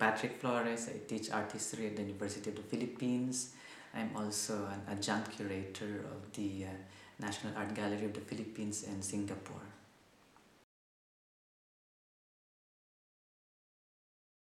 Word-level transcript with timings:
Patrick 0.00 0.40
Flores. 0.40 0.88
I 0.88 1.06
teach 1.06 1.30
art 1.30 1.52
history 1.52 1.86
at 1.88 1.96
the 1.96 2.02
University 2.02 2.48
of 2.48 2.56
the 2.56 2.62
Philippines. 2.62 3.50
I'm 3.94 4.10
also 4.16 4.66
an 4.66 4.82
adjunct 4.90 5.36
curator 5.36 6.06
of 6.10 6.32
the 6.32 6.64
uh, 6.64 6.68
National 7.20 7.52
Art 7.56 7.74
Gallery 7.74 8.06
of 8.06 8.14
the 8.14 8.20
Philippines 8.20 8.86
and 8.88 9.04
Singapore. 9.04 9.66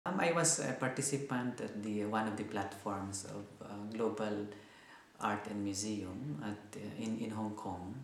Um, 0.06 0.20
I 0.20 0.32
was 0.32 0.60
a 0.60 0.72
participant 0.72 1.60
at 1.60 1.82
the 1.82 2.04
one 2.04 2.28
of 2.28 2.36
the 2.36 2.44
platforms 2.44 3.24
of 3.24 3.44
uh, 3.66 3.74
Global 3.92 4.46
Art 5.20 5.46
and 5.50 5.64
Museum 5.64 6.42
at, 6.42 6.76
uh, 6.76 7.02
in, 7.02 7.18
in 7.18 7.30
Hong 7.30 7.54
Kong 7.54 7.94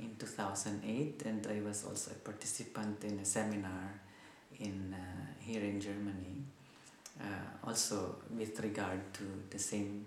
in 0.00 0.16
2008 0.18 1.22
and 1.26 1.46
I 1.46 1.60
was 1.60 1.84
also 1.84 2.10
a 2.10 2.14
participant 2.14 3.04
in 3.04 3.18
a 3.18 3.24
seminar 3.24 4.00
in 4.60 4.94
uh, 4.94 5.26
here 5.40 5.62
in 5.62 5.80
Germany 5.80 6.44
uh, 7.20 7.66
also 7.66 8.16
with 8.30 8.58
regard 8.60 9.00
to 9.14 9.24
the 9.50 9.58
same 9.58 10.04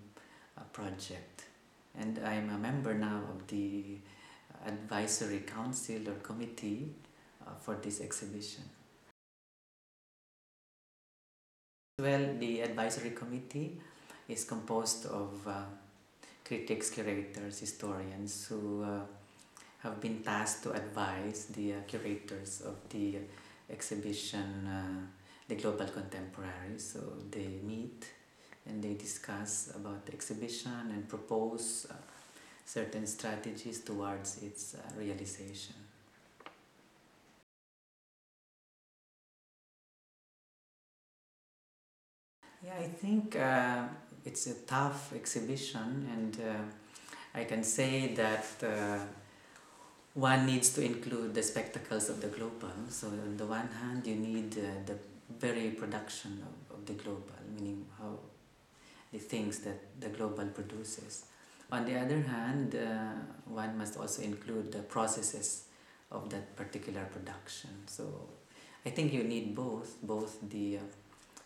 uh, 0.58 0.62
project 0.74 1.46
and 1.98 2.20
I'm 2.20 2.50
a 2.50 2.58
member 2.58 2.94
now 2.94 3.22
of 3.30 3.48
the 3.48 3.98
advisory 4.66 5.40
council 5.40 6.08
or 6.08 6.16
committee 6.16 6.90
for 7.62 7.76
this 7.76 8.00
exhibition. 8.00 8.64
Well, 12.00 12.36
the 12.40 12.62
advisory 12.62 13.10
committee 13.10 13.82
is 14.30 14.46
composed 14.46 15.06
of 15.08 15.46
uh, 15.46 15.64
critics, 16.46 16.90
curators, 16.92 17.60
historians 17.60 18.46
who 18.48 18.84
uh, 18.84 19.02
have 19.80 20.00
been 20.00 20.24
tasked 20.24 20.64
to 20.64 20.72
advise 20.72 21.48
the 21.48 21.74
uh, 21.74 21.76
curators 21.88 22.62
of 22.62 22.76
the 22.90 23.18
exhibition, 23.70 24.68
uh, 24.68 25.06
The 25.48 25.56
Global 25.56 25.88
Contemporary. 25.88 26.78
So 26.78 27.00
they 27.32 27.48
meet 27.64 28.06
and 28.66 28.84
they 28.84 28.94
discuss 28.94 29.72
about 29.76 30.06
the 30.06 30.14
exhibition 30.14 30.72
and 30.94 31.08
propose 31.08 31.88
uh, 31.90 31.96
certain 32.66 33.08
strategies 33.08 33.82
towards 33.82 34.44
its 34.44 34.76
uh, 34.76 34.80
realization. 34.98 35.76
Yeah, 42.64 42.76
I 42.78 42.88
think 42.88 43.36
uh, 43.36 43.84
it's 44.26 44.48
a 44.48 44.54
tough 44.76 45.14
exhibition, 45.14 46.08
and 46.14 46.38
uh, 46.42 46.62
I 47.40 47.44
can 47.46 47.64
say 47.64 48.14
that 48.16 48.46
uh, 48.64 49.00
one 50.20 50.46
needs 50.46 50.70
to 50.74 50.84
include 50.84 51.34
the 51.34 51.42
spectacles 51.42 52.10
of 52.10 52.22
the 52.22 52.28
global. 52.28 52.74
So, 52.90 53.08
on 53.08 53.38
the 53.38 53.46
one 53.46 53.70
hand, 53.82 54.06
you 54.06 54.16
need 54.16 54.58
uh, 54.58 54.64
the 54.86 54.98
very 55.40 55.70
production 55.72 56.44
of, 56.50 56.78
of 56.78 56.86
the 56.86 56.94
global, 56.94 57.40
meaning 57.56 57.86
how 57.98 58.20
the 59.14 59.20
things 59.20 59.60
that 59.60 59.80
the 60.00 60.10
global 60.10 60.46
produces. 60.48 61.26
On 61.72 61.86
the 61.86 61.96
other 61.96 62.22
hand, 62.22 62.76
uh, 62.76 63.14
one 63.46 63.78
must 63.78 63.98
also 63.98 64.22
include 64.24 64.72
the 64.72 64.80
processes 64.80 65.66
of 66.12 66.30
that 66.32 66.56
particular 66.56 67.06
production. 67.06 67.70
So, 67.86 68.04
I 68.86 68.90
think 68.90 69.14
you 69.14 69.24
need 69.24 69.56
both, 69.56 70.02
both 70.02 70.38
the 70.50 70.78
uh, 70.78 70.82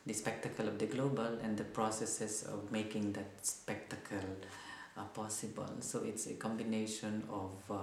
the 0.06 0.14
spectacle 0.14 0.68
of 0.68 0.80
the 0.80 0.86
global 0.86 1.40
and 1.44 1.58
the 1.58 1.64
processes 1.64 2.44
of 2.44 2.72
making 2.72 3.14
that 3.14 3.32
spectacle 3.42 4.36
uh, 4.98 5.04
possible. 5.14 5.70
So 5.80 6.04
it's 6.04 6.28
a 6.28 6.34
combination 6.34 7.24
of 7.32 7.54
uh, 7.72 7.78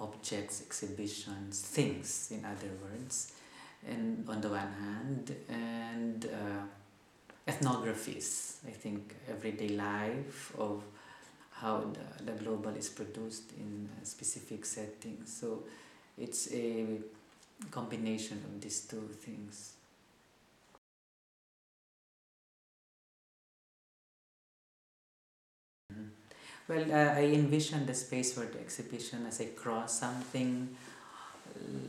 objects, 0.00 0.62
exhibitions, 0.62 1.60
things, 1.60 2.30
in 2.30 2.44
other 2.44 2.70
words, 2.82 3.32
and 3.86 4.28
on 4.28 4.40
the 4.40 4.48
one 4.48 4.72
hand, 4.80 5.34
and 5.48 6.26
uh, 6.26 7.50
ethnographies. 7.50 8.56
I 8.66 8.70
think 8.70 9.14
everyday 9.28 9.68
life 9.70 10.52
of 10.58 10.82
how 11.50 11.84
the, 11.92 12.24
the 12.24 12.32
global 12.32 12.70
is 12.70 12.88
produced 12.88 13.52
in 13.56 13.88
specific 14.02 14.64
settings. 14.64 15.32
So 15.40 15.64
it's 16.16 16.52
a 16.52 16.86
combination 17.70 18.38
of 18.44 18.60
these 18.60 18.82
two 18.82 19.08
things. 19.20 19.72
Well, 26.68 26.84
uh, 26.92 27.14
I 27.14 27.22
envision 27.32 27.86
the 27.86 27.94
space 27.94 28.34
for 28.34 28.44
the 28.44 28.60
exhibition 28.60 29.24
as 29.26 29.40
a 29.40 29.46
cross, 29.46 30.00
something, 30.00 30.76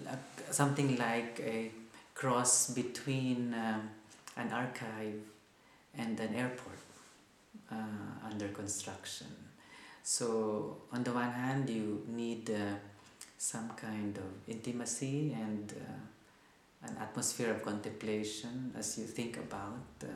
uh, 0.09 0.15
something 0.51 0.95
like 0.95 1.41
a 1.41 1.69
cross 2.15 2.69
between 2.69 3.53
um, 3.53 3.89
an 4.37 4.53
archive 4.53 5.19
and 5.97 6.17
an 6.21 6.33
airport 6.33 6.79
uh, 7.69 8.29
under 8.31 8.47
construction. 8.47 9.27
So, 10.01 10.77
on 10.93 11.03
the 11.03 11.11
one 11.11 11.31
hand, 11.31 11.69
you 11.69 12.05
need 12.07 12.49
uh, 12.49 12.75
some 13.37 13.71
kind 13.75 14.17
of 14.17 14.31
intimacy 14.47 15.33
and 15.33 15.73
uh, 15.73 16.87
an 16.87 16.95
atmosphere 17.01 17.51
of 17.51 17.63
contemplation 17.63 18.71
as 18.77 18.97
you 18.97 19.03
think 19.03 19.35
about 19.35 19.83
uh, 20.03 20.07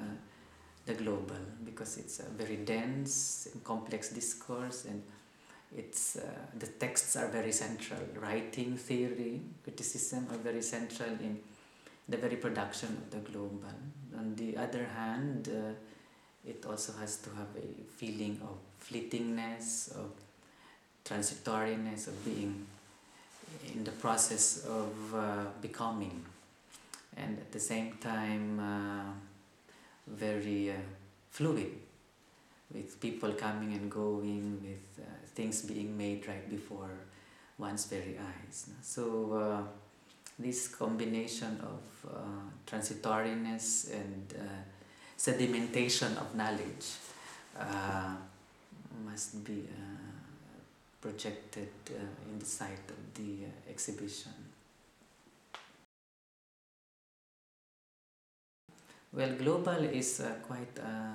the 0.85 0.93
global 0.93 1.39
because 1.63 1.97
it's 1.97 2.19
a 2.19 2.29
very 2.29 2.57
dense 2.57 3.47
and 3.53 3.63
complex 3.63 4.09
discourse 4.09 4.85
and 4.85 5.01
it's 5.75 6.17
uh, 6.17 6.21
the 6.59 6.67
texts 6.67 7.15
are 7.15 7.27
very 7.29 7.51
central. 7.51 7.99
Writing 8.19 8.77
theory 8.77 9.41
criticism 9.63 10.27
are 10.31 10.37
very 10.37 10.61
central 10.61 11.09
in 11.09 11.39
the 12.07 12.17
very 12.17 12.35
production 12.35 12.89
of 12.89 13.11
the 13.11 13.31
global. 13.31 13.75
On 14.17 14.35
the 14.35 14.57
other 14.57 14.85
hand 14.95 15.49
uh, 15.49 15.73
it 16.47 16.65
also 16.65 16.93
has 16.99 17.17
to 17.17 17.29
have 17.31 17.47
a 17.55 17.83
feeling 17.97 18.39
of 18.43 18.57
fleetingness 18.85 19.95
of 19.95 20.11
transitoriness 21.05 22.07
of 22.07 22.25
being 22.25 22.65
in 23.73 23.83
the 23.83 23.91
process 23.91 24.65
of 24.65 25.15
uh, 25.15 25.45
becoming. 25.61 26.23
And 27.15 27.37
at 27.37 27.51
the 27.51 27.59
same 27.59 27.93
time 28.01 28.59
uh, 28.59 29.32
very 30.07 30.71
uh, 30.71 30.75
fluid 31.29 31.71
with 32.73 32.99
people 32.99 33.31
coming 33.33 33.73
and 33.73 33.89
going 33.89 34.59
with 34.61 35.05
uh, 35.05 35.09
things 35.35 35.61
being 35.61 35.97
made 35.97 36.27
right 36.27 36.49
before 36.49 36.89
one's 37.57 37.85
very 37.85 38.17
eyes. 38.17 38.69
So 38.81 39.33
uh, 39.33 39.61
this 40.39 40.67
combination 40.67 41.59
of 41.61 42.11
uh, 42.11 42.17
transitoriness 42.65 43.93
and 43.93 44.33
uh, 44.37 44.43
sedimentation 45.17 46.17
of 46.17 46.35
knowledge 46.35 46.87
uh, 47.59 48.15
must 49.05 49.43
be 49.43 49.67
projected 50.99 51.69
in 51.89 52.39
the 52.39 52.45
site 52.45 52.89
of 52.89 53.13
the 53.13 53.45
exhibition 53.69 54.31
Well, 59.13 59.33
global 59.35 59.83
is 59.83 60.21
uh, 60.21 60.33
quite 60.47 60.75
a 60.79 61.13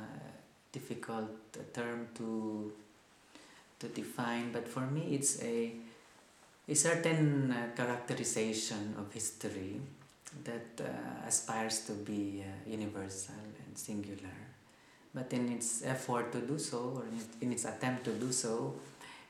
difficult 0.70 1.74
term 1.74 2.08
to 2.14 2.72
to 3.80 3.88
define, 3.88 4.52
but 4.52 4.68
for 4.68 4.86
me, 4.86 5.14
it's 5.16 5.42
a 5.42 5.72
a 6.68 6.74
certain 6.74 7.50
uh, 7.50 7.70
characterization 7.74 8.94
of 8.98 9.12
history 9.12 9.80
that 10.44 10.80
uh, 10.80 11.26
aspires 11.26 11.80
to 11.86 11.92
be 11.92 12.44
uh, 12.44 12.70
universal 12.70 13.34
and 13.66 13.76
singular. 13.76 14.38
But 15.12 15.32
in 15.32 15.48
its 15.48 15.82
effort 15.82 16.30
to 16.32 16.40
do 16.40 16.58
so, 16.58 17.02
or 17.02 17.04
in 17.40 17.50
its 17.50 17.64
attempt 17.64 18.04
to 18.04 18.12
do 18.12 18.30
so, 18.30 18.74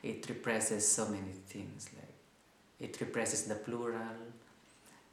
it 0.03 0.27
represses 0.29 0.87
so 0.87 1.07
many 1.07 1.33
things. 1.47 1.89
Like 1.95 2.13
it 2.79 3.01
represses 3.01 3.45
the 3.45 3.55
plural, 3.55 4.19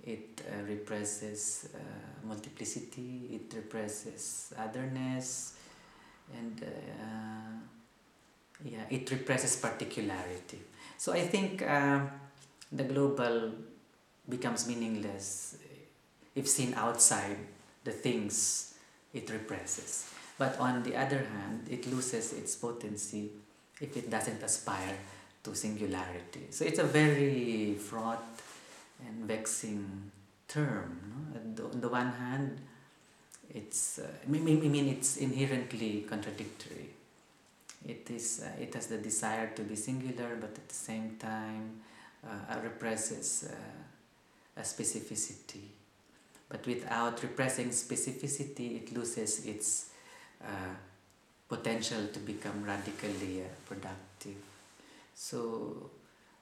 it 0.07 0.41
uh, 0.47 0.63
represses 0.69 1.69
uh, 1.75 1.79
multiplicity, 2.27 3.29
it 3.33 3.55
represses 3.57 4.55
otherness, 4.57 5.59
and 6.33 6.63
uh, 6.63 7.57
yeah, 8.65 8.85
it 8.89 9.11
represses 9.11 9.57
particularity. 9.57 10.61
So 10.97 11.13
I 11.13 11.27
think 11.27 11.63
uh, 11.63 12.01
the 12.71 12.85
global 12.85 13.53
becomes 14.29 14.67
meaningless 14.67 15.59
if 16.35 16.49
seen 16.49 16.75
outside 16.75 17.39
the 17.85 17.93
things 17.93 18.75
it 19.13 19.29
represses. 19.31 20.11
But 20.39 20.59
on 20.61 20.83
the 20.83 20.97
other 20.97 21.19
hand, 21.19 21.67
it 21.71 21.87
loses 21.87 22.33
its 22.33 22.55
potency 22.57 23.31
if 23.81 23.97
it 23.97 24.11
doesn't 24.11 24.43
aspire 24.43 24.97
to 25.45 25.55
singularity. 25.55 26.47
So 26.51 26.65
it's 26.65 26.79
a 26.79 26.85
very 26.85 27.75
fraught 27.75 28.23
and 29.05 29.27
vexing 29.27 30.11
term. 30.49 31.01
No? 31.57 31.65
On 31.65 31.81
the 31.81 31.89
one 31.89 32.13
hand, 32.13 32.61
it's 33.51 33.99
uh, 33.99 34.07
I 34.25 34.31
mean, 34.31 34.43
I 34.65 34.69
mean 34.69 34.89
it's 34.89 35.17
inherently 35.17 36.07
contradictory. 36.09 36.91
It 37.87 38.11
is 38.11 38.45
uh, 38.45 38.61
it 38.61 38.75
has 38.75 38.89
the 38.89 38.99
desire 38.99 39.51
to 39.55 39.63
be 39.63 39.77
singular, 39.77 40.37
but 40.41 40.51
at 40.51 40.69
the 40.69 40.75
same 40.75 41.17
time, 41.19 41.81
uh, 42.27 42.59
represses 42.63 43.49
uh, 43.51 44.61
a 44.61 44.63
specificity. 44.63 45.63
But 46.49 46.67
without 46.67 47.23
repressing 47.23 47.71
specificity, 47.71 48.83
it 48.83 48.97
loses 48.97 49.45
its 49.47 49.91
uh, 50.43 50.75
potential 51.49 52.07
to 52.13 52.19
become 52.21 52.65
radically 52.65 53.43
uh, 53.43 53.49
productive. 53.67 54.37
So 55.15 55.91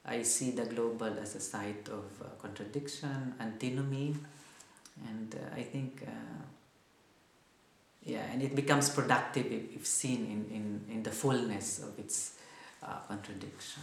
I 0.07 0.23
see 0.23 0.51
the 0.51 0.67
global 0.67 1.19
as 1.21 1.35
a 1.35 1.41
site 1.41 1.89
of 1.89 2.05
uh, 2.21 2.29
contradiction, 2.41 3.35
antinomy, 3.41 4.15
and 5.09 5.35
uh, 5.35 5.55
I 5.57 5.63
think, 5.63 6.05
uh, 6.07 6.43
yeah, 8.03 8.25
and 8.31 8.43
it 8.43 8.55
becomes 8.55 8.91
productive 8.91 9.47
if, 9.47 9.77
if 9.77 9.87
seen 9.87 10.27
in, 10.27 10.55
in, 10.55 10.95
in 10.97 11.03
the 11.03 11.11
fullness 11.11 11.83
of 11.83 11.99
its 11.99 12.35
uh, 12.83 12.99
contradiction. 13.09 13.83